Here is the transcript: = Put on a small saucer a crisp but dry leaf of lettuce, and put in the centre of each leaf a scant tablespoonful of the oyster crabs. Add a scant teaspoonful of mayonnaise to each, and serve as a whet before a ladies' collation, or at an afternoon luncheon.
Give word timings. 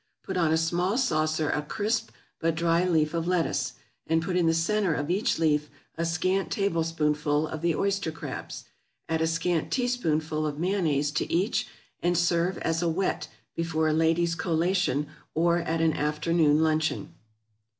= 0.13 0.23
Put 0.23 0.35
on 0.35 0.51
a 0.51 0.57
small 0.57 0.97
saucer 0.97 1.51
a 1.51 1.61
crisp 1.61 2.09
but 2.39 2.55
dry 2.55 2.85
leaf 2.87 3.13
of 3.13 3.27
lettuce, 3.27 3.73
and 4.07 4.19
put 4.19 4.35
in 4.35 4.47
the 4.47 4.53
centre 4.55 4.95
of 4.95 5.11
each 5.11 5.37
leaf 5.37 5.69
a 5.95 6.05
scant 6.05 6.49
tablespoonful 6.49 7.47
of 7.47 7.61
the 7.61 7.75
oyster 7.75 8.11
crabs. 8.11 8.65
Add 9.07 9.21
a 9.21 9.27
scant 9.27 9.69
teaspoonful 9.69 10.47
of 10.47 10.57
mayonnaise 10.57 11.11
to 11.11 11.31
each, 11.31 11.67
and 12.01 12.17
serve 12.17 12.57
as 12.63 12.81
a 12.81 12.89
whet 12.89 13.27
before 13.53 13.87
a 13.89 13.93
ladies' 13.93 14.33
collation, 14.33 15.05
or 15.35 15.59
at 15.59 15.81
an 15.81 15.93
afternoon 15.93 16.63
luncheon. 16.63 17.13